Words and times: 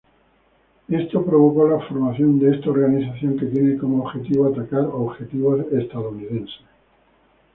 Esto 0.89 1.23
provocó 1.23 1.67
la 1.67 1.79
formación 1.87 2.39
de 2.39 2.55
esta 2.55 2.71
organización, 2.71 3.37
que 3.37 3.45
tiene 3.45 3.77
como 3.77 3.99
objetivo 4.03 4.47
atacar 4.47 4.85
objetivos 4.85 5.61
estadounidenses. 5.71 6.59